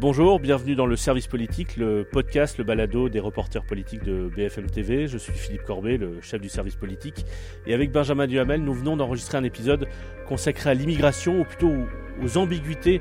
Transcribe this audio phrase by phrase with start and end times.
[0.00, 4.70] Bonjour, bienvenue dans le service politique, le podcast, le balado des reporters politiques de BFM
[4.70, 5.08] TV.
[5.08, 7.26] Je suis Philippe Corbet, le chef du service politique.
[7.66, 9.88] Et avec Benjamin Duhamel, nous venons d'enregistrer un épisode
[10.28, 11.72] consacré à l'immigration, ou plutôt
[12.22, 13.00] aux ambiguïtés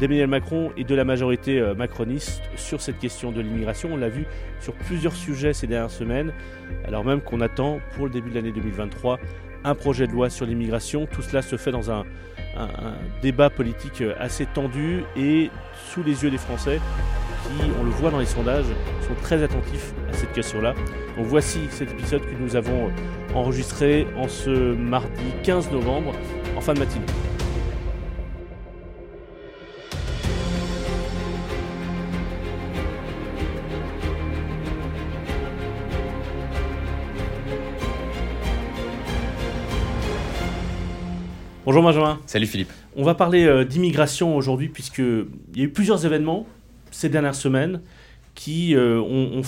[0.00, 3.90] d'Emmanuel Macron et de la majorité euh, macroniste sur cette question de l'immigration.
[3.92, 4.24] On l'a vu
[4.60, 6.32] sur plusieurs sujets ces dernières semaines,
[6.86, 9.20] alors même qu'on attend pour le début de l'année 2023
[9.64, 11.06] un projet de loi sur l'immigration.
[11.06, 12.04] Tout cela se fait dans un,
[13.22, 15.50] débat politique euh, assez tendu et
[15.90, 16.80] sous les yeux des Français
[17.44, 18.66] qui, on le voit dans les sondages,
[19.06, 20.74] sont très attentifs à cette question-là.
[21.16, 26.12] Donc voici cet épisode que nous avons euh, enregistré en ce mardi 15 novembre,
[26.56, 27.06] en fin de matinée.
[41.66, 42.18] Bonjour Benjamin.
[42.26, 42.70] Salut Philippe.
[42.94, 45.24] On va parler euh, d'immigration aujourd'hui puisqu'il
[45.56, 46.46] y a eu plusieurs événements
[46.90, 47.80] ces dernières semaines
[48.34, 49.40] qui euh, ont,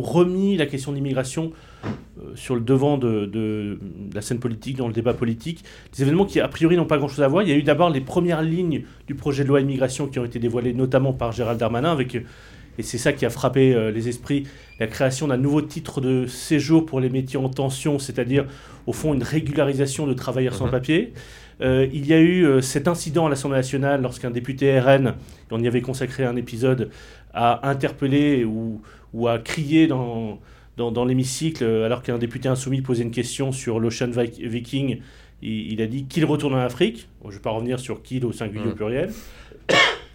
[0.00, 1.50] remis la question d'immigration
[1.84, 1.88] euh,
[2.36, 3.80] sur le devant de,
[4.14, 5.64] la scène politique, dans le débat politique.
[5.96, 7.42] Des événements qui, a priori, n'ont pas grand-chose à voir.
[7.42, 10.24] Il y a eu d'abord les premières lignes du projet de loi immigration qui ont
[10.24, 14.44] été dévoilées notamment par Gérald Darmanin, avec, et c'est ça qui a frappé les esprits,
[14.78, 18.46] la création d'un nouveau titre de séjour pour les métiers en tension, c'est-à-dire,
[18.86, 20.70] au fond, une régularisation de travailleurs sans mhm.
[20.70, 21.12] papier.
[21.60, 25.14] Euh, il y a eu euh, cet incident à l'Assemblée nationale lorsqu'un député RN,
[25.50, 26.90] on y avait consacré un épisode,
[27.32, 30.40] a interpellé ou, ou a crié dans,
[30.76, 35.00] dans, l'hémicycle alors qu'un député insoumis posait une question sur l'Ocean Viking.
[35.42, 37.08] Il, a dit qu'il retourne en Afrique.
[37.22, 38.74] je ne vais pas revenir sur qu'il au singulier au mm.
[38.74, 39.10] pluriel.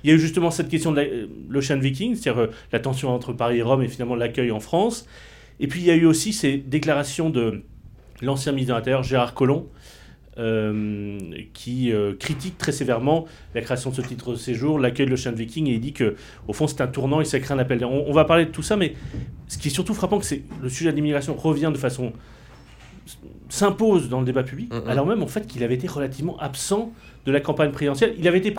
[0.03, 3.33] Il y a eu justement cette question de euh, l'Ocean Viking, c'est-à-dire la tension entre
[3.33, 5.05] Paris et Rome et finalement l'accueil en France.
[5.59, 7.63] Et puis il y a eu aussi ces déclarations de
[8.21, 9.67] l'ancien ministre de l'Intérieur, Gérard Collomb,
[10.39, 11.17] euh,
[11.53, 15.33] qui euh, critique très sévèrement la création de ce titre de séjour, l'accueil de l'Ocean
[15.33, 16.15] Viking, et il dit que
[16.47, 17.83] au fond c'est un tournant et ça crée un appel.
[17.83, 18.93] On, on, va parler de tout ça, mais
[19.47, 22.13] ce qui est surtout frappant, c'est que le sujet de l'immigration revient de façon
[23.49, 26.93] s'impose dans le débat public, alors même en fait qu'il avait été relativement absent
[27.25, 28.13] de la campagne présidentielle.
[28.17, 28.53] Il avait été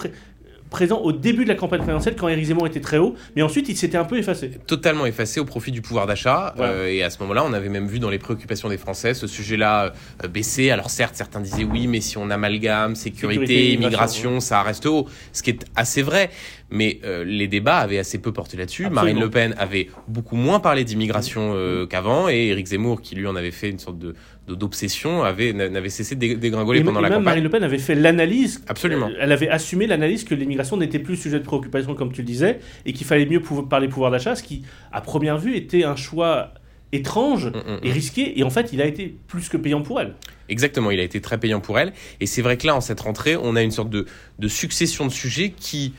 [0.71, 3.69] présent au début de la campagne présidentielle quand Éric Zemmour était très haut, mais ensuite
[3.69, 4.53] il s'était un peu effacé.
[4.67, 6.55] Totalement effacé au profit du pouvoir d'achat.
[6.59, 9.27] Euh, et à ce moment-là, on avait même vu dans les préoccupations des Français ce
[9.27, 9.93] sujet-là
[10.25, 10.71] euh, baisser.
[10.71, 15.07] Alors certes, certains disaient oui, mais si on amalgame sécurité, immigration, ça reste haut.
[15.33, 16.31] Ce qui est assez vrai.
[16.73, 18.89] Mais euh, les débats avaient assez peu porté là-dessus.
[18.91, 21.57] Marine Le Pen avait beaucoup moins parlé d'immigration
[21.89, 24.15] qu'avant, et Éric Zemmour, qui lui en avait fait une sorte de
[24.55, 27.25] d'obsession avait n'avait cessé de dégringoler pendant la même campagne.
[27.25, 28.63] Marine Le Pen avait fait l'analyse.
[28.69, 29.11] Absolument.
[29.21, 32.61] Elle avait assumé l'analyse que l'immigration n'était plus sujet de préoccupation comme tu le disais
[32.87, 34.63] et qu'il fallait mieux parler pouvoir d'achat, ce qui
[34.93, 36.55] à première vue était un choix
[36.93, 37.93] étrange mm, mm, et mm.
[37.93, 40.15] risqué et en fait il a été plus que payant pour elle.
[40.49, 43.01] Exactement, il a été très payant pour elle et c'est vrai que là en cette
[43.01, 44.07] rentrée on a une sorte de,
[44.39, 45.95] de succession de sujets qui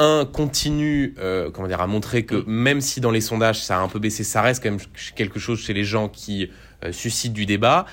[0.00, 3.80] un continue euh, comment dire à montrer que même si dans les sondages ça a
[3.80, 4.80] un peu baissé ça reste quand même
[5.14, 6.50] quelque chose chez les gens qui
[6.82, 7.84] euh, suscite du débat,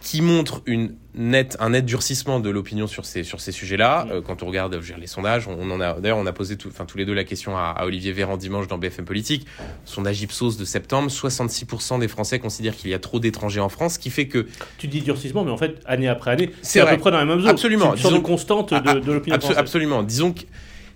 [0.00, 4.06] qui montre une nette, un net durcissement de l'opinion sur ces, sur ces sujets-là.
[4.10, 6.84] Euh, quand on regarde les sondages, on, en a d'ailleurs on a posé tout, enfin,
[6.84, 9.44] tous les deux la question à, Olivier Véran dimanche dans BFM Politique.
[9.84, 13.94] Sondage Ipsos de septembre, 66% des Français considèrent qu'il y a trop d'étrangers en France,
[13.94, 14.46] ce qui fait que
[14.78, 17.24] tu dis durcissement, mais en fait année après année, c'est à peu près dans la
[17.24, 17.50] même zone.
[17.50, 20.42] Absolument, une sorte constante de, de l'opinion Absolument, disons que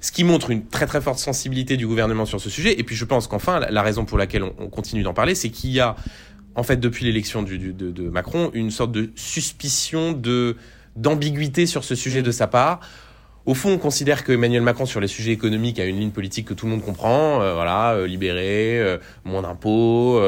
[0.02, 2.78] ce qui montre une très très forte sensibilité du gouvernement sur ce sujet.
[2.78, 5.70] Et puis je pense qu'enfin, la, raison pour laquelle on continue d'en parler, c'est qu'il
[5.70, 5.96] y a
[6.54, 10.56] en fait, depuis l'élection de, de, Macron, une sorte de suspicion de
[10.96, 12.80] d'ambiguïté sur ce sujet de sa part.
[13.44, 16.46] Au fond, on considère que Emmanuel Macron sur les sujets économiques a une ligne politique
[16.46, 20.20] que tout le monde comprend, euh, voilà, euh, libérer, euh, moins d'impôts,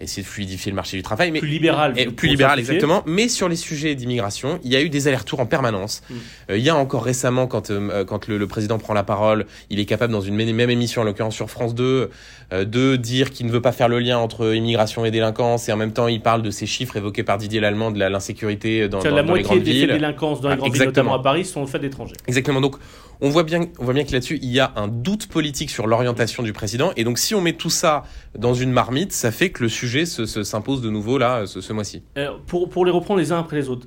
[0.00, 3.02] essayer de fluidifier le marché du travail, mais plus libéral, plus libéral exactement.
[3.06, 6.02] Mais sur les sujets d'immigration, il y a eu des allers-retours en permanence.
[6.08, 6.14] Mm.
[6.50, 7.70] il y a encore récemment, quand
[8.06, 11.34] quand le, président prend la parole, il est capable dans une même émission, en l'occurrence
[11.34, 12.10] sur France 2,
[12.52, 15.76] de dire qu'il ne veut pas faire le lien entre immigration et délinquance, et en
[15.76, 19.14] même temps, il parle de ces chiffres évoqués par Didier Lallemand de l'insécurité dans, dans,
[19.14, 19.66] la dans les grandes villes.
[19.66, 21.78] La moitié des délinquances dans les ah, grandes villes, notamment à Paris, sont le fait
[21.78, 22.16] d'étrangers.
[22.26, 22.61] Exactement.
[22.62, 22.76] Donc,
[23.20, 26.92] on voit bien, que là-dessus, il y a un doute politique sur l'orientation du président.
[26.96, 28.04] Et donc, si on met tout ça
[28.36, 32.02] dans une marmite, ça fait que le sujet s'impose de nouveau là, ce, mois-ci.
[32.46, 33.86] Pour, pour les reprendre les uns après les autres,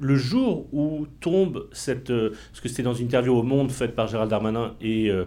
[0.00, 2.10] le jour où tombe cette.
[2.10, 5.24] Euh, parce que c'était dans une interview au Monde faite par Gérald Darmanin et euh,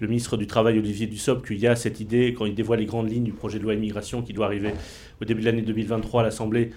[0.00, 2.86] le ministre du Travail Olivier Dussopt qu'il y a cette idée, quand il dévoile les
[2.86, 4.72] grandes lignes du projet de loi immigration qui doit arriver
[5.20, 6.70] au début de l'année 2023 à l'Assemblée,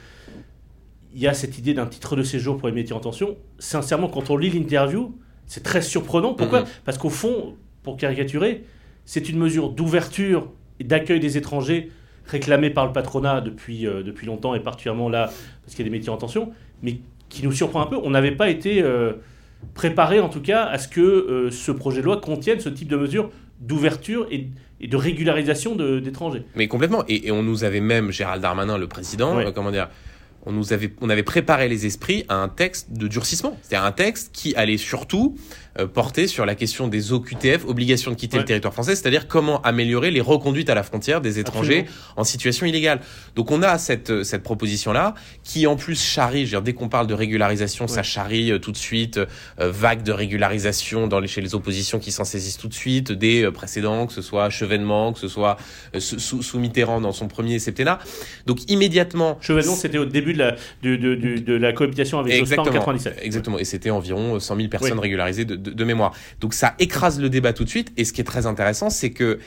[1.13, 3.37] il y a cette idée d'un titre de séjour pour les métiers en tension.
[3.59, 5.15] Sincèrement, quand on lit l'interview,
[5.45, 6.33] c'est très surprenant.
[6.33, 6.67] Pourquoi mhm.
[6.85, 8.63] Parce qu'au fond, pour caricaturer,
[9.05, 11.91] c'est une mesure d'ouverture et d'accueil des étrangers
[12.25, 15.31] réclamée par le patronat depuis, euh, depuis longtemps et particulièrement là
[15.63, 16.51] parce qu'il y a des métiers en tension,
[16.83, 16.99] mais
[17.29, 17.97] qui nous surprend un peu.
[18.03, 19.13] On n'avait pas été euh,
[19.73, 22.87] préparer en tout cas à ce que euh, ce projet de loi contienne ce type
[22.87, 24.49] de mesures d'ouverture et,
[24.79, 26.43] et de régularisation d'étrangers.
[26.55, 27.03] Mais complètement.
[27.07, 29.89] Et, et on nous avait même, Gérald Darmanin, le président, euh, comment dire,
[30.45, 33.57] on nous avait, on avait préparé les esprits à un texte de durcissement.
[33.61, 35.35] C'est-à-dire un texte qui allait surtout
[35.79, 38.43] euh, porter sur la question des OQTF, obligation de quitter Ouais.
[38.43, 41.85] le territoire français, c'est-à-dire comment améliorer les reconduites à la frontière des étrangers
[42.15, 43.01] en situation illégale.
[43.35, 46.73] Donc on a cette, euh, cette proposition-là qui en plus charrie, je veux dire, dès
[46.73, 49.25] qu'on parle de régularisation, ça charrie euh, tout de suite, euh,
[49.71, 53.49] vague de régularisation dans les, chez les oppositions qui s'en saisissent tout de suite, des
[53.51, 55.57] précédents, que ce soit Chevènement, que ce soit
[55.95, 57.99] euh, sous, sous- sous Mitterrand dans son premier septennat.
[58.45, 59.37] Donc immédiatement...
[59.41, 62.63] Chevènement, c'était au début de la, de, de, de- de la cohabitation avec Jospin en
[62.63, 63.19] Exactement, 97.
[63.21, 63.59] exactement.
[63.59, 64.99] Et c'était environ 100 000 personnes Oui.
[65.01, 66.13] régularisées de, de- de mémoire.
[66.39, 67.91] Donc ça écrase le débat tout de suite.
[67.97, 69.39] Et ce qui est très intéressant, c'est que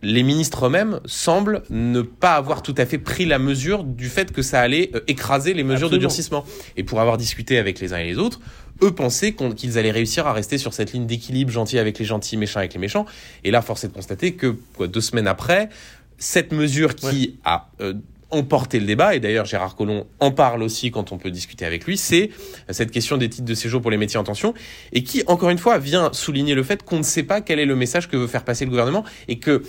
[0.00, 4.30] les ministres eux-mêmes semblent ne pas avoir tout à fait pris la mesure du fait
[4.30, 6.44] que ça allait euh, écraser les mesures de durcissement.
[6.76, 8.38] Et pour avoir discuté avec les uns et les autres,
[8.80, 12.36] eux pensaient qu'ils allaient réussir à rester sur cette ligne d'équilibre gentil avec les gentils,
[12.36, 13.06] méchant avec les méchants.
[13.42, 15.68] Et là, force est de constater que quoi, deux semaines après,
[16.16, 17.94] cette mesure qui a euh,
[18.30, 21.84] emporté le débat, et d'ailleurs Gérard Collomb en parle aussi quand on peut discuter avec
[21.86, 22.30] lui, c'est
[22.70, 24.54] cette question des titres de séjour pour les métiers en tension,
[24.92, 27.64] et qui, encore une fois, vient souligner le fait qu'on ne sait pas quel est
[27.66, 29.62] le message que veut faire passer le gouvernement, et que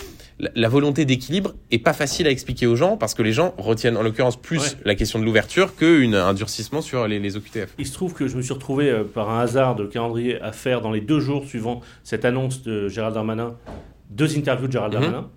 [0.55, 3.97] la- volonté d'équilibre est pas facile à expliquer aux gens, parce que les gens retiennent
[3.97, 4.67] en l'occurrence plus Ouais.
[4.85, 7.73] la question de l'ouverture qu'un durcissement sur les, les OQTF.
[7.77, 10.51] Il se trouve que je me suis retrouvé euh, par un hasard de calendrier à
[10.51, 13.55] faire dans les deux jours suivant cette annonce de Gérald Darmanin,
[14.09, 15.01] deux interviews de Gérald Mhm.
[15.01, 15.29] Darmanin.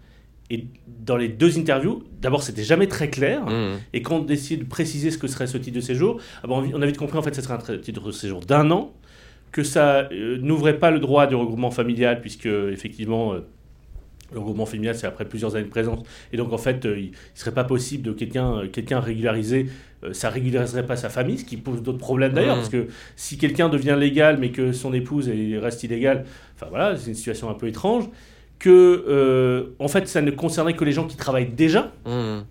[0.53, 0.67] Et
[1.07, 3.47] dans les deux interviews, d'abord, c'était jamais très clair.
[3.47, 3.79] Mmh.
[3.95, 6.63] Et quand on décide de préciser ce que serait ce titre de séjour, ah bon,
[6.75, 8.93] on a vite compris en fait que ce serait un titre de séjour d'un an,
[9.51, 13.33] que ça euh, n'ouvrait pas le droit du regroupement familial, puisque effectivement.
[13.35, 13.41] euh,
[14.33, 15.99] le regroupement familial, c'est après plusieurs années de présence.
[16.33, 20.87] Et donc, en fait, euh, il ne serait pas possible de quelqu'un euh, ça régulariserait
[20.87, 22.63] pas sa famille, ce qui pose d'autres problèmes d'ailleurs, Mhm.
[22.63, 26.25] parce que si quelqu'un devient légal, mais que son épouse reste illégale,
[26.57, 28.05] enfin voilà, c'est une situation un peu étrange,
[28.63, 32.45] que, euh, en fait, ça ne concernait que les gens qui travaillent déjà, Mmh.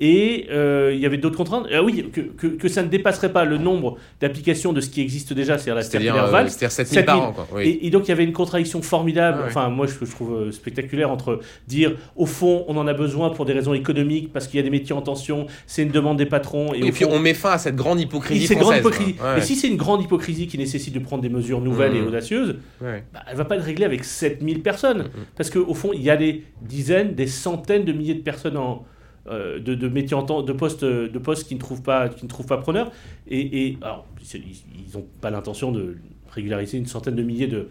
[0.00, 1.66] Et euh, il y avait d'autres contraintes.
[1.72, 5.00] Ah oui, que, que, que ça ne dépasserait pas le nombre d'applications de ce qui
[5.00, 6.50] existe déjà, c'est-à-dire la euh, Valls.
[6.50, 7.28] c'est-à-dire 7000 par 7000.
[7.30, 7.32] an.
[7.32, 7.48] Quoi.
[7.54, 7.62] Oui.
[7.82, 9.48] Et, et donc il y avait une contradiction formidable, Ah ouais.
[9.50, 13.30] enfin moi je, je trouve euh, spectaculaire entre dire au fond on en a besoin
[13.30, 16.16] pour des raisons économiques parce qu'il y a des métiers en tension, c'est une demande
[16.18, 18.74] des patrons et, puis fond, on met fin à cette grande hypocrisie grande.
[18.84, 19.14] Ouais.
[19.36, 22.08] Mais si c'est une grande hypocrisie qui nécessite de prendre des mesures nouvelles et Mhm.
[22.08, 23.04] audacieuses, Ouais.
[23.12, 24.98] bah, elle va pas être réglée avec 7000 personnes.
[24.98, 25.24] Mhm.
[25.36, 28.72] Parce qu'au fond, il y a des dizaines, des centaines de milliers de personnes en,
[28.72, 28.97] euh,
[29.30, 32.28] de, de métiers en temps, de postes, de postes qui ne trouvent pas, qui ne
[32.30, 32.90] trouvent pas preneur.
[33.28, 35.96] Et, et alors, ils n'ont pas l'intention de
[36.30, 37.68] régulariser une centaine de milliers de,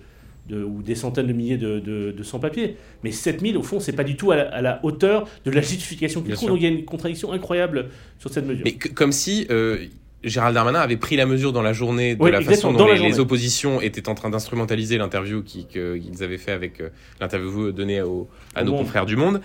[0.50, 2.78] de- ou des centaines de milliers de, de, de sans-papiers.
[3.04, 5.62] Mais 7000, au fond, c'est pas du tout à la, à la hauteur de la
[5.62, 6.50] justification qu'ils trouvent.
[6.50, 7.88] Donc il y a une contradiction incroyable
[8.20, 8.64] sur cette mesure.
[8.66, 9.78] Mais que- comme si euh,
[10.24, 12.98] Gérald Darmanin avait pris la mesure dans la journée de Oui, la façon dont les,
[13.00, 16.90] les oppositions étaient en train d'instrumentaliser l'interview qu'ils avaient fait avec euh,
[17.22, 18.28] l'interview donnée à Au
[18.64, 19.42] nos confrères du Monde.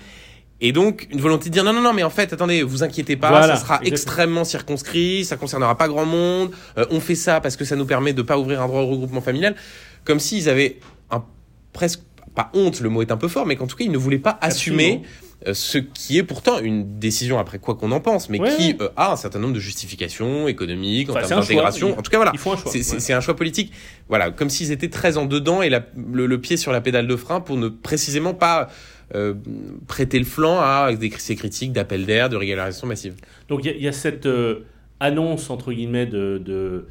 [0.65, 3.17] Et donc, une volonté de dire non, non, non, mais en fait, attendez, vous inquiétez
[3.17, 3.93] pas, Voilà, ça sera exactement.
[3.93, 7.85] extrêmement circonscrit, ça concernera pas grand monde, euh, on fait ça parce que ça nous
[7.85, 9.57] permet de pas ouvrir un droit au regroupement familial.
[10.05, 10.79] Comme s'ils avaient
[11.11, 11.25] un,
[11.73, 12.01] presque,
[12.37, 14.19] pas honte, le mot est un peu fort, mais qu'en tout cas, ils ne voulaient
[14.19, 15.03] pas assumer
[15.49, 18.77] euh, ce qui est pourtant une décision après quoi qu'on en pense, mais Ouais, qui
[18.81, 21.99] euh, a un certain nombre de justifications économiques, en termes d'intégration.
[21.99, 22.33] En tout cas, voilà.
[22.67, 23.13] C'est ouais.
[23.15, 23.73] un choix politique.
[24.09, 27.09] Voilà, comme s'ils étaient très en dedans et la- le, le pied sur la pédale
[27.09, 28.69] de frein pour ne précisément pas
[29.15, 29.35] euh,
[29.87, 33.15] prêter le flanc à ces critiques d'appel d'air, de régularisation massive.
[33.49, 34.61] Donc il y a- il y, a cette euh,
[35.01, 36.87] annonce, entre guillemets, de, de,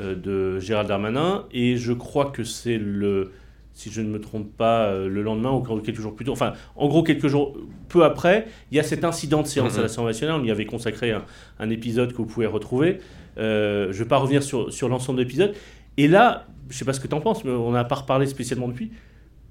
[0.00, 3.32] euh, de Gérald Darmanin, et je crois que c'est le,
[3.74, 6.88] si je ne me trompe pas, le lendemain ou quelques jours plus tôt, enfin, en
[6.88, 7.54] gros, quelques jours,
[7.88, 9.78] peu après, il y a cet incident de séance Mhm.
[9.80, 11.24] à l'Assemblée nationale, on y avait consacré un,
[11.58, 13.00] un épisode que vous pouvez retrouver.
[13.36, 15.54] Je ne vais pas revenir sur, sur l'ensemble de l'épisode.
[15.98, 17.96] Et là, je ne sais pas ce que tu en penses, mais on n'a pas
[17.96, 18.92] reparlé spécialement depuis.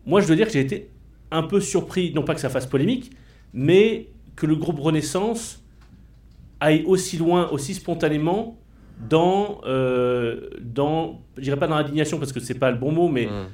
[0.07, 0.89] Moi, je dois dire que j'ai été
[1.31, 3.11] un peu surpris, non pas que ça fasse polémique,
[3.53, 5.63] mais que le groupe Renaissance
[6.59, 8.57] aille aussi loin, aussi spontanément
[9.09, 13.09] dans, euh, dans je dirais pas dans l'indignation parce que c'est pas le bon mot,
[13.09, 13.47] mais Mm.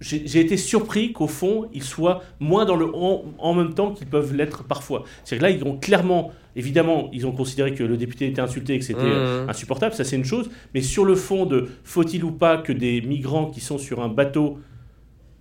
[0.00, 4.06] j'ai été surpris qu'au fond, ils soient moins dans le en, en même temps qu'ils
[4.06, 5.04] peuvent l'être parfois.
[5.24, 8.74] C'est-à-dire que là, ils ont clairement, évidemment, ils ont considéré que le député était insulté
[8.74, 9.48] et que c'était Mhm.
[9.48, 13.00] insupportable, ça c'est une chose, mais sur le fond de faut-il ou pas que des
[13.00, 14.58] migrants qui sont sur un bateau,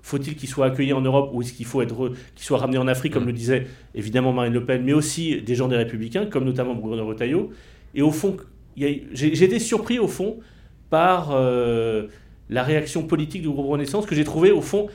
[0.06, 2.88] faut-il qu'ils soient accueillis en Europe ou est-ce qu'il faut être qu'ils soient ramenés en
[2.88, 3.30] Afrique, comme Mhm.
[3.30, 7.06] le disait évidemment Marine Le Pen, mais aussi des gens des Républicains, comme notamment Bruno
[7.08, 7.50] Retailleau.
[7.96, 8.38] Et au fond,
[8.78, 10.38] j'ai été surpris au fond
[10.92, 12.06] par euh,
[12.50, 14.90] la réaction politique du groupe Renaissance que j'ai trouvé au fond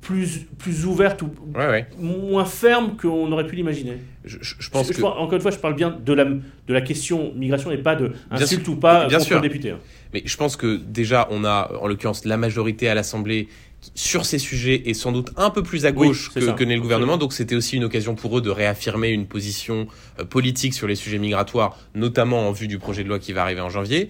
[0.00, 1.86] plus, plus ouverte ou Ouais, ouais.
[1.98, 3.98] moins ferme qu'on aurait pu l'imaginer.
[4.24, 6.12] Je, je- je pense Je- que je parle- encore une fois, je parle bien de
[6.12, 6.40] la, de
[6.72, 9.40] la question migration et pas de insulte ou pas Bien contre sûr.
[9.40, 9.70] député.
[9.72, 9.78] hein.
[10.14, 13.48] Mais je pense que déjà, on a, en l'occurrence, la majorité à l'Assemblée
[13.94, 16.80] sur ces sujets est sans doute un peu plus à gauche que, que n'est le
[16.80, 17.16] gouvernement.
[17.16, 19.86] Donc c'était aussi une occasion pour eux de réaffirmer une position
[20.20, 23.42] euh, politique sur les sujets migratoires, notamment en vue du projet de loi qui va
[23.42, 24.08] arriver en janvier.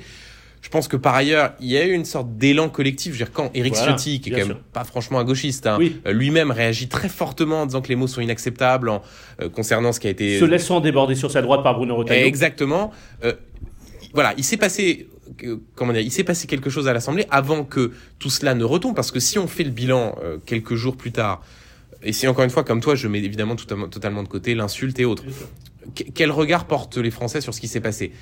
[0.62, 3.12] Je pense que par ailleurs, il y a eu une sorte d'élan collectif.
[3.12, 5.66] Je veux dire, quand Éric Voilà, Ciotti, qui est quand même pas franchement un gauchiste,
[5.68, 6.00] hein, Oui.
[6.06, 9.00] euh, lui-même réagit très fortement en disant que les mots sont inacceptables en,
[9.40, 12.26] euh, concernant ce qui a été Se laissant déborder sur sa droite par Bruno Retailleau.
[12.26, 12.90] Exactement.
[13.23, 13.35] Euh,
[14.12, 17.64] voilà, il s'est passé, que- comment dire, il s'est passé quelque chose à l'Assemblée avant
[17.64, 20.97] que tout cela ne retombe, parce que si on fait le bilan euh, quelques jours
[20.97, 21.42] plus tard,
[22.02, 24.99] et si encore une fois, comme toi, je mets évidemment totalement, totalement de côté l'insulte
[25.00, 25.25] et autres,
[25.95, 28.12] que- quel regard portent les Français sur ce qui s'est passé?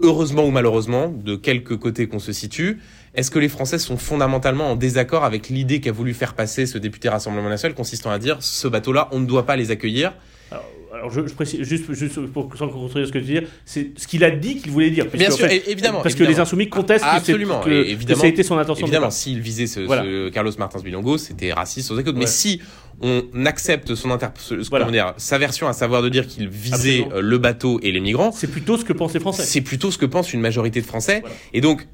[0.00, 2.78] Heureusement ou malheureusement, de quelque côté qu'on se situe,
[3.16, 6.78] est-ce que les Français sont fondamentalement en désaccord avec l'idée qu'a voulu faire passer ce
[6.78, 10.14] député Rassemblement National, consistant à dire ce bateau-là, on ne doit pas les accueillir
[10.50, 10.64] Alors,
[10.94, 14.06] alors, je, je précise juste, juste pour sans contredire ce que tu dis, c'est ce
[14.06, 15.06] qu'il a dit qu'il voulait dire.
[15.12, 16.00] Bien en sûr, fait, évidemment.
[16.00, 18.86] Parce que les insoumis contestent Ah, absolument, que, que ça a été son intention.
[18.86, 20.02] de Évidemment, s'il visait ce, Voilà.
[20.04, 22.16] ce Carlos Martins Bilongo, c'était raciste aux écoutes.
[22.16, 22.60] Mais si
[23.02, 24.90] on accepte son inter ce- Voilà.
[24.90, 27.16] dire, sa version, à savoir de dire qu'il visait Absolument.
[27.16, 29.42] euh, le bateau et les migrants, C'est plutôt ce que pensent les Français.
[29.44, 31.20] c'est plutôt ce que pense une majorité de Français.
[31.20, 31.36] Voilà.
[31.52, 31.86] Et donc,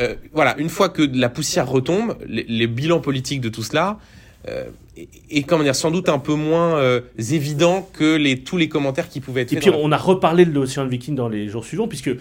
[0.00, 3.98] euh, voilà, une fois que la poussière retombe, les, les bilans politiques de tout cela
[4.48, 4.64] euh,
[4.96, 8.68] est, est, comment dire, sans doute un peu moins euh, évident que les, tous les
[8.68, 11.48] commentaires qui pouvaient être Et puis la- on a reparlé de l'océan Viking dans les
[11.48, 12.16] jours suivants, puisque euh,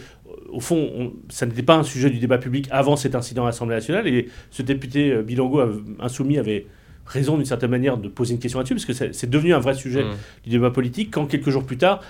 [0.50, 3.48] au fond, on- ça n'était pas un sujet du débat public avant cet incident à
[3.48, 5.62] l'Assemblée nationale, et ce député euh, Bilongo
[6.00, 6.66] insoumis avait
[7.06, 9.74] raison d'une certaine manière de poser une question là-dessus, parce que c'est devenu un vrai
[9.74, 10.12] sujet Mm.
[10.44, 12.02] du débat politique, quand quelques jours plus tard,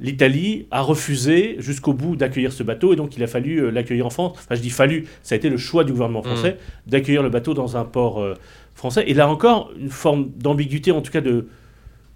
[0.00, 4.06] l'Italie a refusé jusqu'au bout d'accueillir ce bateau, et donc il a fallu euh, l'accueillir
[4.06, 4.32] en France.
[4.38, 7.52] Enfin, je dis fallu, ça a été le choix du gouvernement français d'accueillir le bateau
[7.52, 8.34] dans un port euh,
[8.78, 9.04] français.
[9.06, 11.48] Et là encore, une forme d'ambiguïté, en tout cas de,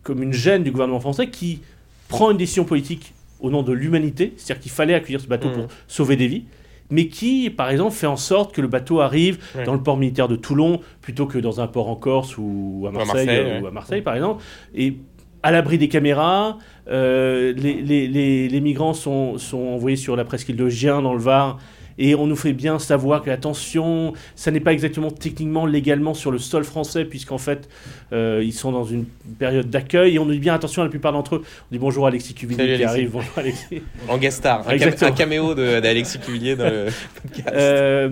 [0.02, 1.61] comme une gêne du gouvernement français qui
[2.09, 5.66] prend une décision politique au nom de l'humanité, c'est-à-dire qu'il fallait accueillir ce bateau pour
[5.88, 6.45] sauver des vies,
[6.90, 9.64] mais qui, par exemple, fait en sorte que le bateau arrive Ouais.
[9.64, 12.90] dans le port militaire de Toulon plutôt que dans un port en Corse ou à
[12.90, 13.62] à Marseille, euh, ouais.
[13.62, 14.42] ou à Marseille, par exemple,
[14.75, 14.97] et
[15.42, 16.59] à l'abri des caméras.
[16.88, 21.14] euh, les, les- les- les migrants sont, sont envoyés sur la presqu'île de Gien dans
[21.14, 21.59] le Var.
[21.99, 26.31] Et on nous fait bien savoir que, attention, ça n'est pas exactement techniquement, légalement sur
[26.31, 27.69] le sol français, puisqu'en fait,
[28.13, 29.05] euh, ils sont dans une
[29.39, 30.15] période d'accueil.
[30.15, 31.43] Et on nous dit bien attention à la plupart d'entre eux.
[31.45, 32.95] On dit bonjour Alexis Cuvillier Salut, qui Alexis.
[32.99, 33.11] arrive.
[33.13, 33.83] Bonjour Alexis.
[34.09, 36.87] En guest star, un, cam- un caméo d'Alexis Cuvillier dans le
[37.23, 37.49] podcast.
[37.53, 38.09] Euh,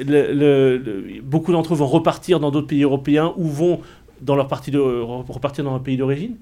[0.00, 3.80] le- le- le- beaucoup d'entre eux vont repartir dans d'autres pays européens ou vont
[4.20, 6.36] dans leur partie de, repartir dans leur pays d'origine.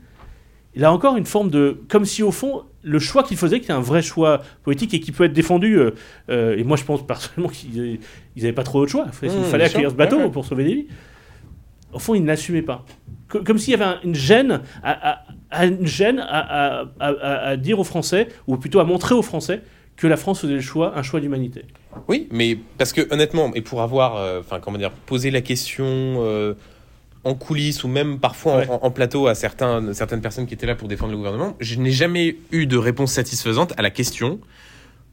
[0.75, 1.81] Il a encore une forme de.
[1.89, 5.01] Comme si au fond, le choix qu'il faisait, qui était un vrai choix politique et
[5.01, 5.79] qui peut être défendu.
[5.79, 5.91] euh,
[6.29, 7.99] euh, et moi, je pense personnellement qu'ils
[8.37, 9.07] n'avaient pas trop d'autre choix.
[9.23, 9.91] Il Mmh, fallait accueillir sûr.
[9.91, 10.31] ce bateau Ouais, ouais.
[10.31, 10.87] pour sauver des vies.
[11.93, 12.85] Au fond, il n'assumait pas.
[13.29, 16.85] Co- Comme s'il y avait un- une gêne, à, à- à- une gêne à, à-
[17.01, 19.63] à- à- à dire aux Français, ou plutôt à montrer aux Français,
[19.97, 21.65] que la France faisait le choix, un choix d'humanité.
[22.09, 25.85] Oui, mais parce que honnêtement, et pour avoir, euh, enfin comment dire, posé la question
[25.87, 26.55] euh,
[27.25, 28.69] en coulisses ou même parfois en- Ouais.
[28.71, 31.75] en, en plateau à certains, certaines personnes qui étaient là pour défendre le gouvernement, je
[31.77, 34.41] n'ai jamais eu de réponse satisfaisante à la question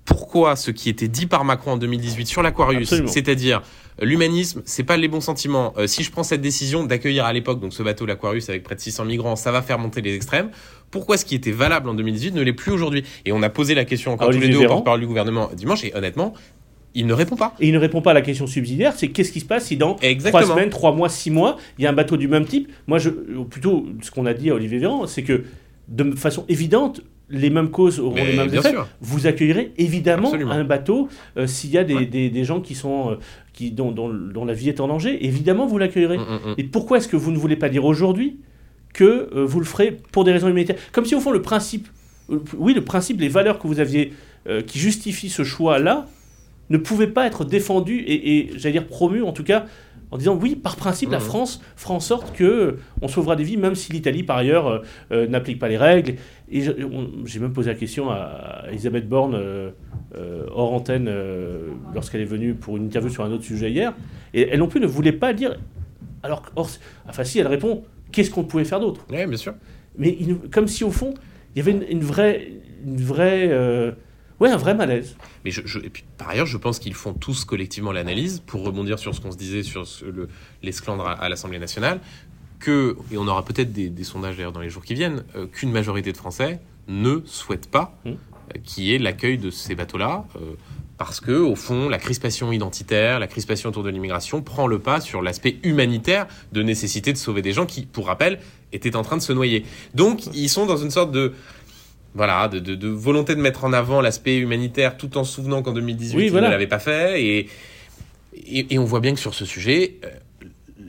[0.05, 3.61] pourquoi ce qui était dit par Macron en 2018 sur l'Aquarius, c'est-à-dire
[4.01, 5.73] euh, l'humanisme, c'est pas les bons sentiments.
[5.77, 8.75] Euh, si je prends cette décision d'accueillir à l'époque donc ce bateau l'Aquarius avec près
[8.75, 10.49] de 600 migrants, ça va faire monter les extrêmes.
[10.91, 13.03] Pourquoi ce qui était valable en 2018 ne l'est plus aujourd'hui?
[13.25, 15.49] Et on a posé la question encore À tous les deux au porte-parole du gouvernement
[15.53, 16.33] dimanche et honnêtement,
[16.99, 17.53] il ne répond pas.
[17.59, 19.77] Et il ne répond pas à la question subsidiaire, c'est qu'est-ce qui se passe si
[19.77, 20.41] dans Exactement.
[20.43, 22.97] trois semaines, trois mois, six mois, il y a un bateau du même type Moi,
[22.97, 25.43] je, ou plutôt, ce qu'on a dit à Olivier Véran, c'est que
[25.87, 28.69] de façon évidente, les mêmes causes auront Mais les mêmes effets.
[28.71, 28.87] sûr.
[29.01, 30.51] Vous accueillerez évidemment Absolument.
[30.51, 32.05] un bateau euh, s'il y a des, Ouais.
[32.05, 33.15] des- des gens qui sont, euh,
[33.53, 35.25] qui, dont, dont- dont la vie est en danger.
[35.25, 36.17] Évidemment, vous l'accueillerez.
[36.17, 36.55] Mm, mm, mm.
[36.57, 38.37] Et pourquoi est-ce que vous ne voulez pas dire aujourd'hui
[38.93, 39.03] que
[39.35, 40.77] euh, vous le ferez pour des raisons humanitaires?
[40.93, 41.87] Comme si au fond le principe,
[42.57, 44.13] oui, le principe, les valeurs que vous aviez,
[44.65, 46.07] qui justifient ce choix-là,
[46.69, 49.65] ne pouvaient pas être défendues et, et, j'allais dire promues en tout cas,
[50.11, 51.23] en disant oui, par principe, la Mhm.
[51.23, 54.67] France fera en sorte que euh, on sauvera des vies, même si l'Italie par ailleurs
[54.67, 54.79] euh,
[55.11, 56.15] euh, n'applique pas les règles.
[56.49, 59.37] Et j'ai même posé la question à, à Elisabeth Borne
[60.51, 61.11] hors antenne
[61.93, 63.93] lorsqu'elle est venue pour une interview sur un autre sujet hier,
[64.33, 65.57] et elle non plus ne voulait pas dire.
[66.23, 66.69] Alors, que- or,
[67.07, 67.83] enfin si, elle répond,
[68.13, 69.05] qu'est-ce qu'on pouvait faire d'autre?
[69.11, 69.55] Ouais, bien sûr.
[69.97, 71.13] Mais il- comme si au fond,
[71.53, 72.47] il y avait une, une vraie,
[72.85, 73.49] une vraie,
[74.39, 75.15] ouais, un vrai malaise.
[75.45, 78.63] Mais je, je- et puis, par ailleurs, je pense qu'ils font tous collectivement l'analyse, pour
[78.63, 80.29] rebondir sur ce qu'on se disait sur ce- le-
[80.63, 81.99] l'esclandre à, à l'Assemblée nationale,
[82.59, 85.45] que, et on aura peut-être des, des sondages d'ailleurs dans les jours qui viennent, euh,
[85.45, 88.09] qu'une majorité de Français ne souhaite pas Mm.
[88.09, 88.13] euh,
[88.63, 90.25] qu'il y ait l'accueil de ces bateaux-là.
[90.37, 90.53] euh,
[90.97, 94.99] parce que au fond, la crispation identitaire, la crispation autour de l'immigration prend le pas
[94.99, 98.39] sur l'aspect humanitaire de nécessité de sauver des gens qui, pour rappel,
[98.73, 99.63] étaient en train de se noyer.
[99.93, 101.33] Donc, ils sont dans une sorte de
[102.15, 105.73] voilà, de, de, de volonté de mettre en avant l'aspect humanitaire tout en souvenant qu'en
[105.73, 106.47] 2018, Oui, voilà.
[106.47, 107.21] ne l'avaient pas fait.
[107.23, 107.47] Et,
[108.35, 110.09] et, et on voit bien que sur ce sujet, euh,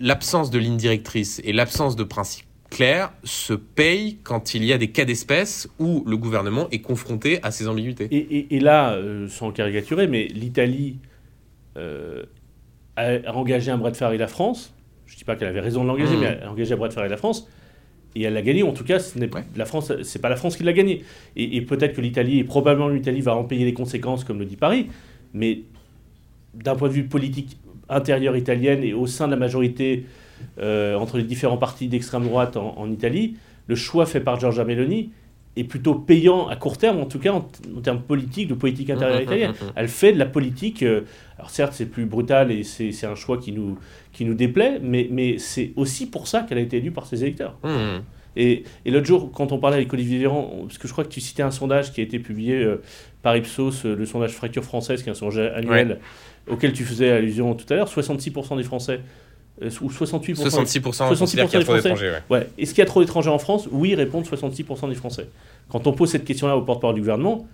[0.01, 4.79] l'absence de ligne directrice et l'absence de principe clair se paye quand il y a
[4.79, 8.09] des cas d'espèce où le gouvernement est confronté à ces ambiguïtés.
[8.11, 10.99] Et, et- là, euh, sans caricaturer, mais l'Italie
[11.79, 12.25] euh,
[12.97, 14.75] a, a engagé un bras de fer avec la France.
[15.07, 16.21] Je ne dis pas qu'elle avait raison de l'engager, Mhm.
[16.21, 17.49] mais elle a engagé un bras de fer avec la France.
[18.15, 18.63] Et elle l'a gagné.
[18.63, 19.45] En tout cas, ce n'est Ouais.
[19.57, 19.93] la France.
[20.03, 21.05] C'est pas la France qui l'a gagné.
[21.37, 24.45] Et, et peut-être que l'Italie, et probablement l'Italie, va en payer les conséquences, comme le
[24.47, 24.87] dit Paris.
[25.35, 25.61] Mais
[26.55, 30.05] d'un point de vue politique intérieur italienne et au sein de la majorité
[30.59, 33.37] euh, entre les différents partis d'extrême droite en, en Italie,
[33.67, 35.11] le choix fait par Giorgia Meloni
[35.59, 37.47] est plutôt payant à court terme, en tout cas en,
[37.77, 39.51] en termes politiques, de politique intérieure Mhm, italienne.
[39.51, 39.73] mhm.
[39.77, 41.03] Elle fait de la politique, euh,
[41.39, 43.79] alors certes c'est plus brutal et c'est un choix qui nous,
[44.13, 47.23] qui nous déplaît, mais, mais c'est aussi pour ça qu'elle a été élue par ses
[47.23, 47.57] électeurs.
[47.65, 48.01] Mmh.
[48.37, 51.09] Et, et l'autre jour, quand on parlait avec Olivier Véran, parce que je crois que
[51.09, 52.81] tu citais un sondage qui a été publié euh,
[53.23, 55.99] par Ipsos, euh, le sondage Fracture Française, qui est un sondage annuel
[56.47, 59.01] auquel tu faisais allusion tout à l'heure, 66% des Français,
[59.81, 62.11] ou 68%, 66% 66% considèrent qu'il y a trop des Français.
[62.11, 62.23] ouais.
[62.31, 62.49] Ouais.
[62.59, 65.29] Est-ce qu'il y a trop d'étrangers en France Oui, répondent 66% des Français.
[65.69, 67.47] Quand on pose cette question-là au porte-parole du gouvernement,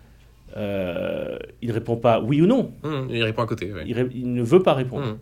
[0.56, 2.72] euh, il ne répond pas oui ou non.
[2.82, 3.72] Mmh, il répond à côté.
[3.72, 3.82] ouais.
[3.86, 5.06] Il, ré- il ne veut pas répondre.
[5.06, 5.18] Mmh.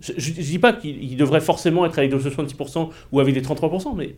[0.00, 3.42] Je ne dis pas qu'il il devrait forcément être avec des 66% ou avec des
[3.42, 4.16] 33%, mais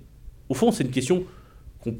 [0.49, 1.25] au fond, c'est une question
[1.82, 1.97] qu'on-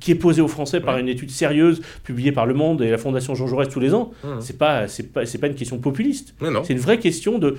[0.00, 1.00] qui est posée aux Français par Ouais.
[1.02, 4.12] une étude sérieuse publiée par Le Monde et la Fondation Jean Jaurès tous les ans.
[4.24, 4.28] Mmh.
[4.40, 6.34] C'est pas, c'est pas, pas une question populiste.
[6.64, 7.56] C'est une vraie question de,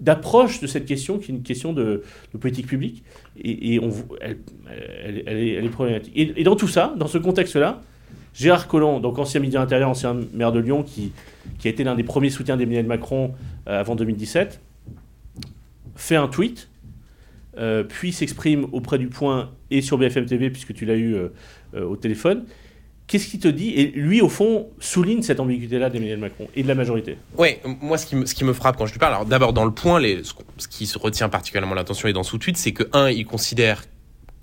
[0.00, 3.02] d'approche de, cette question, qui est une question de, de politique publique.
[3.42, 4.38] Et, et on, elle,
[5.04, 6.12] elle- elle est, elle est problématique.
[6.16, 7.82] Et, et dans tout ça, dans ce contexte-là,
[8.32, 11.10] Gérard Collomb, donc ancien ministre de l'Intérieur, ancien maire de Lyon, qui,
[11.58, 13.32] qui a été l'un des premiers soutiens d'Emmanuel Macron
[13.66, 14.60] euh, avant 2017,
[15.96, 16.68] fait un tweet,
[17.58, 21.28] euh, puis s'exprime auprès du Point et sur BFM TV, puisque tu l'as eu euh,
[21.74, 22.44] au téléphone.
[23.06, 26.68] Qu'est-ce qu'il te dit Et lui, au fond, souligne cette ambiguïté-là d'Emmanuel Macron et de
[26.68, 27.16] la majorité?
[27.38, 29.52] Ouais, moi, ce qui, me, ce qui me frappe quand je lui parle, alors d'abord
[29.52, 32.72] dans le point, les, ce, qui se retient particulièrement l'attention et dans sous tweet, c'est
[32.72, 33.84] que un, il considère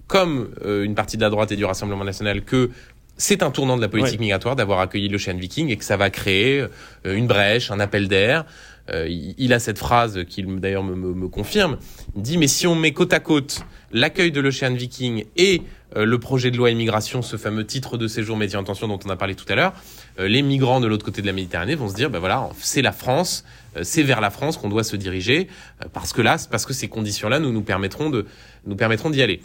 [0.07, 2.69] comme euh, une partie de la droite et du Rassemblement national que
[3.17, 4.25] c'est un tournant de la politique Ouais.
[4.25, 8.07] migratoire d'avoir accueilli l'Ocean Viking et que ça va créer euh, une brèche, un appel
[8.07, 8.45] d'air.
[8.91, 11.77] Euh, il, a cette phrase qu'il d'ailleurs me, me, me confirme.
[12.17, 13.61] Il dit mais si on met côte à côte
[13.93, 15.63] l'accueil de l'Ocean Viking et euh,
[15.95, 19.09] le projet de loi immigration, ce fameux titre de séjour métier en tension dont on
[19.09, 19.73] a parlé tout à l'heure,
[20.19, 22.81] euh, les migrants de l'autre côté de la Méditerranée vont se dire, ben voilà, c'est
[22.81, 23.43] la France,
[23.77, 25.47] euh, c'est vers la France qu'on doit se diriger,
[25.81, 28.25] euh, parce que là, parce que ces conditions-là nous nous permettront de
[28.65, 29.41] nous permettront d'y aller.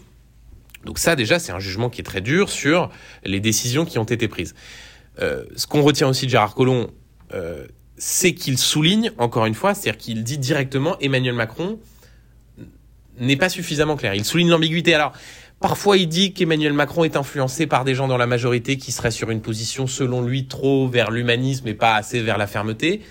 [0.84, 2.90] Donc ça, déjà, c'est un jugement qui est très dur sur
[3.24, 4.54] les décisions qui ont été prises.
[5.20, 6.90] Euh, ce qu'on retient aussi de Gérard Collomb,
[7.34, 11.78] euh, c'est qu'il souligne, encore une fois, c'est-à-dire qu'il dit directement Emmanuel Macron
[13.18, 14.14] n'est pas suffisamment clair.
[14.14, 14.94] Il souligne l'ambiguïté.
[14.94, 15.12] Alors,
[15.60, 19.10] parfois, il dit qu'Emmanuel Macron est influencé par des gens dans la majorité qui seraient
[19.10, 23.02] sur une position, selon lui, trop vers l'humanisme et pas assez vers la fermeté.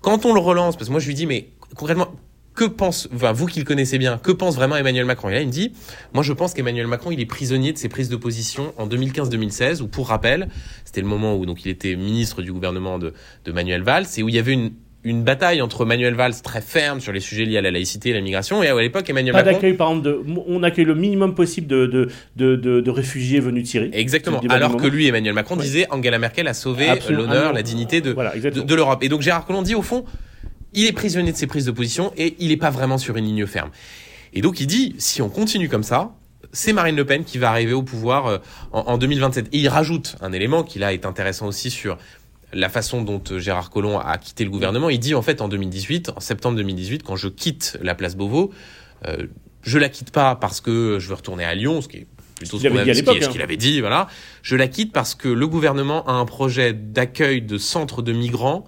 [0.00, 2.08] Quand on le relance, parce que moi, je lui dis, mais concrètement,
[2.54, 5.30] que pense, vous qui le connaissez bien, que pense vraiment Emmanuel Macron?
[5.30, 5.72] Et là, il me dit,
[6.12, 9.82] moi, je pense qu'Emmanuel Macron, il est prisonnier de ses prises de position en 2015-2016,
[9.82, 10.48] où, pour rappel,
[10.84, 14.22] c'était le moment où donc il était ministre du gouvernement de, de Manuel Valls, et
[14.22, 17.46] où il y avait une, une bataille entre Manuel Valls très ferme sur les sujets
[17.46, 19.52] liés à la laïcité et la migration, et à l'époque, Emmanuel Pas Macron...
[19.54, 23.40] d'accueil, par exemple, de, on accueille le minimum possible de, de, de, de- de réfugiés
[23.40, 23.90] venus de Syrie.
[23.94, 24.40] Exactement.
[24.50, 25.62] Alors que lui, Emmanuel Macron, Ouais.
[25.62, 29.02] disait Angela Merkel a sauvé l'honneur, Ah la dignité de, Voilà, de, l'Europe.
[29.02, 30.04] Et donc Gérard Collomb dit au fond,
[30.74, 33.24] il est prisonnier de ses prises de position et il n'est pas vraiment sur une
[33.24, 33.70] ligne ferme.
[34.34, 36.12] Et donc il dit, si on continue comme ça,
[36.52, 38.38] c'est Marine Le Pen qui va arriver au pouvoir euh,
[38.72, 39.46] en 2027.
[39.52, 41.96] Et il rajoute un élément qui là est intéressant aussi sur
[42.52, 44.90] la façon dont euh, Gérard Collomb a quitté le gouvernement.
[44.90, 48.52] Il dit en fait en 2018, en septembre 2018, quand je quitte la place Beauvau,
[49.06, 49.26] euh,
[49.62, 52.58] je la quitte pas parce que je veux retourner à Lyon, ce qui est plutôt
[52.58, 54.08] Ce qu'il avait qu'il avait dit, voilà.
[54.42, 58.66] Je la quitte parce que le gouvernement a un projet d'accueil de centres de migrants,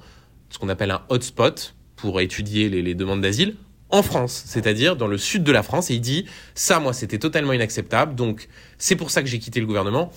[0.51, 3.55] ce qu'on appelle un hotspot, pour étudier les, les demandes d'asile,
[3.93, 5.91] en France, c'est-à-dire dans le sud de la France.
[5.91, 8.15] Et il dit, ça, moi, c'était totalement inacceptable.
[8.15, 10.11] Donc, c'est pour ça que j'ai quitté le gouvernement.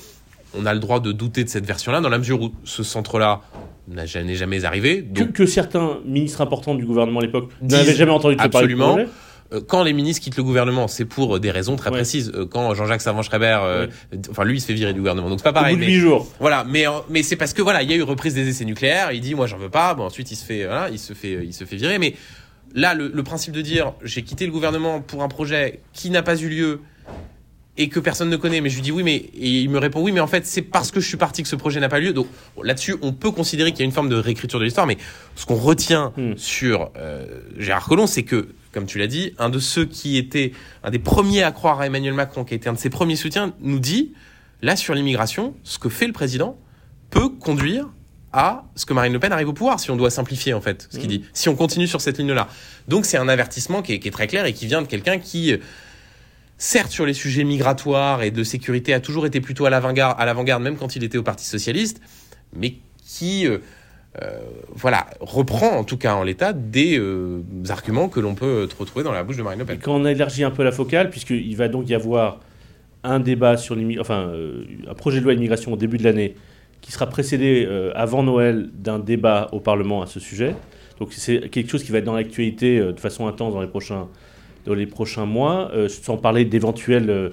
[0.58, 3.42] On a le droit de douter de cette version-là, dans la mesure où ce centre-là
[3.88, 5.04] n'est jamais arrivé.
[5.04, 8.52] Que, Donc, que certains ministres importants du gouvernement à l'époque n'avaient jamais entendu te parler
[8.52, 8.98] de absolument.
[9.54, 11.98] Euh, quand les ministres quittent le gouvernement, c'est pour euh, des raisons très Ouais.
[11.98, 12.32] précises.
[12.34, 13.88] Euh, Quand Jean-Jacques Savant-Schreiber, euh,
[14.32, 15.76] enfin lui, il se fait virer du gouvernement, donc c'est pas pareil.
[15.76, 16.28] Au bout de mais- huit jours.
[16.40, 19.12] Voilà, mais mais c'est parce que voilà, il y a eu reprise des essais nucléaires.
[19.12, 19.94] Il dit moi j'en veux pas.
[19.94, 22.00] Bon ensuite il se fait voilà, il se fait il se fait virer.
[22.00, 22.16] Mais
[22.74, 26.24] là le, le principe de dire j'ai quitté le gouvernement pour un projet qui n'a
[26.24, 26.82] pas eu lieu
[27.78, 28.62] et que personne ne connaît.
[28.62, 30.62] Mais je lui dis oui, mais et il me répond oui, mais en fait c'est
[30.62, 32.14] parce que je suis parti que ce projet n'a pas lieu.
[32.14, 34.88] Donc bon, là-dessus, on peut considérer qu'il y a une forme de réécriture de l'histoire.
[34.88, 34.98] Mais
[35.36, 36.34] ce qu'on retient Hmm.
[36.38, 37.26] sur euh,
[37.58, 40.52] Gérard Collomb, c'est que, comme tu l'as dit, un de ceux qui était
[40.84, 43.16] un des premiers à croire à Emmanuel Macron, qui a été un de ses premiers
[43.16, 44.14] soutiens, nous dit
[44.62, 46.58] là sur l'immigration, ce que fait le président
[47.10, 47.88] peut conduire
[48.34, 50.88] à ce que Marine Le Pen arrive au pouvoir, si on doit simplifier en fait
[50.92, 51.18] ce qu'il Mhm.
[51.18, 52.50] dit, si on continue sur cette ligne-là.
[52.90, 55.20] Donc c'est un avertissement qui est, qui est très clair et qui vient de quelqu'un
[55.20, 55.56] qui,
[56.58, 60.78] certes sur les sujets migratoires et de sécurité, a toujours été plutôt à l'avant-garde, même
[60.78, 62.02] quand il était au Parti socialiste,
[62.56, 63.60] mais qui euh,
[64.22, 64.40] euh,
[64.74, 69.12] voilà, reprend en tout cas en l'état des euh, arguments que l'on peut retrouver dans
[69.12, 69.80] la bouche de Marine Le Et Pen.
[69.80, 72.40] quand on élargit un peu la focale, puisqu'il va donc y avoir
[73.04, 74.32] un débat sur enfin,
[74.90, 76.36] un projet de loi immigration au début de l'année,
[76.82, 80.56] qui sera précédé avant Noël d'un débat au Parlement à ce sujet.
[81.00, 84.08] Donc c'est quelque chose qui va être dans l'actualité de façon intense dans les prochains,
[84.66, 87.30] dans les prochains mois, euh, sans parler d'éventuels euh,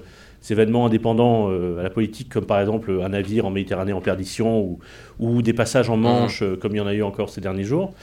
[0.49, 4.61] événements indépendants euh, à la politique, comme par exemple un navire en Méditerranée en perdition
[4.61, 4.79] ou,
[5.19, 7.63] ou des passages en Manche, euh, comme il y en a eu encore ces derniers
[7.63, 7.93] jours.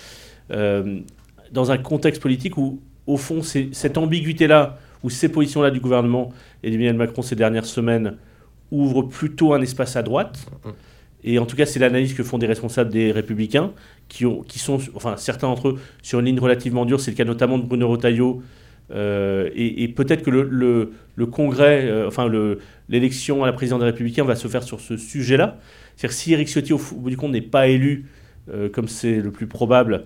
[1.53, 6.71] Dans un contexte politique où, au fond, cette ambiguïté-là, où ces positions-là du gouvernement et
[6.71, 8.16] d'Emmanuel Macron ces dernières semaines
[8.71, 10.47] ouvrent plutôt un espace à droite.
[11.23, 13.73] Et en tout cas, c'est l'analyse que font des responsables des Républicains,
[14.09, 17.01] qui, ont, qui sont, enfin, certains d'entre eux, sur une ligne relativement dure.
[17.01, 18.43] C'est le cas notamment de Bruno Retailleau.
[18.92, 23.53] Euh, et et peut-être que le, le- le Congrès, euh, enfin, le- l'élection à la
[23.53, 25.59] présidence des Républicains va se faire sur ce sujet-là.
[25.96, 28.07] C'est-à-dire, si Éric Ciotti, au, bout du compte, n'est pas élu,
[28.53, 30.05] euh, comme c'est le plus probable,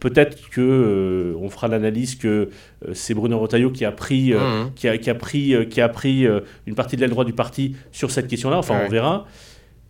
[0.00, 2.48] peut-être que on fera l'analyse que
[2.94, 4.72] c'est Bruno Retailleau qui a pris, Mhm.
[4.74, 6.26] qui a, qui a pris, qui a pris
[6.66, 8.58] une partie de l'aile droite du parti sur cette question-là.
[8.58, 8.84] Enfin, Ouais.
[8.86, 9.26] on verra.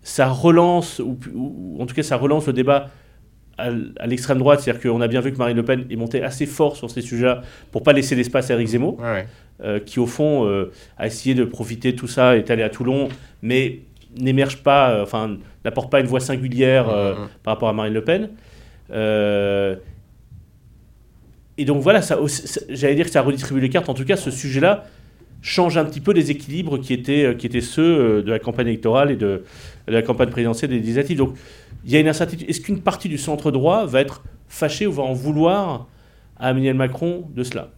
[0.02, 2.90] Ça relance, ou en tout cas, ça relance le débat
[3.58, 3.70] à,
[4.06, 4.60] l'extrême droite.
[4.60, 7.00] C'est-à-dire qu'on a bien vu que Marine Le Pen est montée assez fort sur ces
[7.00, 9.26] sujets-là pour pas laisser l'espace à Éric Zemmour, Ouais, ouais.
[9.64, 12.68] euh, qui au fond euh, a essayé de profiter de tout ça, est allé à
[12.70, 13.08] Toulon,
[13.42, 13.80] mais
[14.18, 17.28] n'émerge pas, euh, enfin, n'apporte pas une voix singulière euh, Mhm.
[17.42, 18.28] par rapport à Marine Le Pen.
[21.58, 22.18] Et donc voilà, ça-
[22.70, 23.88] j'allais dire que ça redistribue les cartes.
[23.88, 24.84] En tout cas, ce sujet-là
[25.42, 28.38] change un petit peu les équilibres qui étaient, euh, qui étaient ceux euh, de la
[28.38, 29.44] campagne électorale et de,
[29.88, 31.18] la campagne présidentielle des législatives.
[31.18, 31.34] Donc
[31.84, 32.48] il y a une incertitude.
[32.48, 35.88] Est-ce qu'une partie du centre droit va être fâchée ou va en vouloir
[36.38, 37.70] à Emmanuel Macron de cela?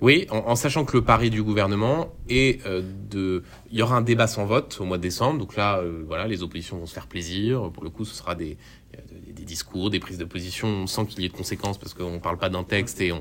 [0.00, 4.00] Oui, en, sachant que le pari du gouvernement est euh, de, il y aura un
[4.00, 5.38] débat sans vote au mois de décembre.
[5.38, 7.70] Donc là, voilà, les oppositions vont se faire plaisir.
[7.70, 8.56] Pour le coup, ce sera des,
[9.40, 12.18] des, discours, des prises de position sans qu'il y ait de conséquences parce qu'on ne
[12.18, 13.12] parle pas d'un texte et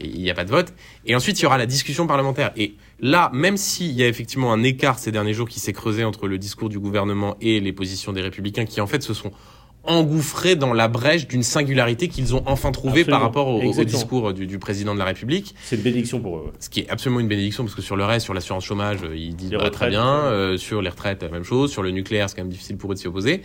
[0.00, 0.74] il n'y a pas de vote.
[1.06, 2.52] Et ensuite, il y aura la discussion parlementaire.
[2.56, 6.04] Et là, même s'il y a effectivement un écart ces derniers jours qui s'est creusé
[6.04, 9.32] entre le discours du gouvernement et les positions des républicains, qui en fait se sont
[9.84, 14.46] engouffrés dans la brèche d'une singularité qu'ils ont enfin trouvée par rapport au, discours du,
[14.46, 15.54] du président de la République.
[15.64, 16.42] C'est une bénédiction pour eux.
[16.46, 16.52] ouais.
[16.60, 19.16] Ce qui est absolument une bénédiction parce que sur le reste, sur l'assurance chômage, euh,
[19.16, 20.04] ils disent bah, très bien.
[20.04, 21.70] Euh, sur les retraites, la même chose.
[21.72, 23.42] Sur le nucléaire, c'est quand même difficile pour eux de s'y opposer.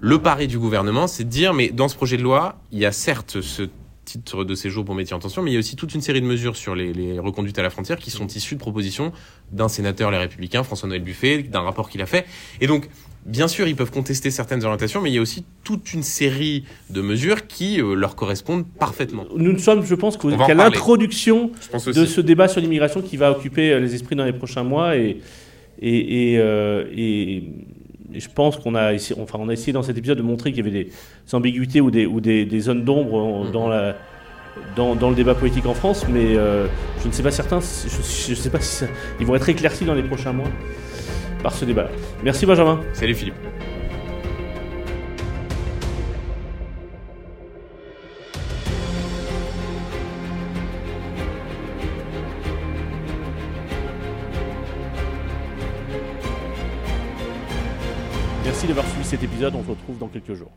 [0.00, 2.86] Le pari du gouvernement, c'est de dire, mais dans ce projet de loi, il y
[2.86, 3.68] a certes ce
[4.04, 6.20] titre de séjour pour métier en tension, mais il y a aussi toute une série
[6.20, 9.12] de mesures sur les, les reconduites à la frontière qui sont issues de propositions
[9.52, 12.26] d'un sénateur Les Républicains, François-Noël Buffet, d'un rapport qu'il a fait.
[12.60, 12.88] Et donc,
[13.26, 16.64] bien sûr, ils peuvent contester certaines orientations, mais il y a aussi toute une série
[16.90, 19.24] de mesures qui euh, leur correspondent parfément.
[19.36, 21.50] Nous ne sommes, je pense, qu'à l'introduction
[21.86, 24.96] de ce débat sur l'immigration qui va occuper euh, les esprits dans les prochains mois
[24.96, 25.18] et
[25.84, 27.42] et, et, euh, et-
[28.14, 30.52] et je pense qu'on a essayé, enfin on a essayé dans cet épisode de montrer
[30.52, 30.90] qu'il y avait des
[31.32, 33.50] ambiguïtés ou des ou des, des zones d'ombre Mhm.
[33.52, 33.96] dans la
[34.76, 36.66] dans, dans le débat politique en France, mais euh,
[37.02, 38.86] je ne sais pas certains, je ne sais pas si ça-
[39.18, 40.48] ils vont être éclaircis dans les prochains mois
[41.42, 41.88] par ce débat.
[42.22, 42.80] Merci Benjamin.
[42.92, 43.34] Salut Philippe.
[58.44, 59.54] Merci d'avoir suivi cet épisode.
[59.56, 60.52] On se retrouve dans quelques jours.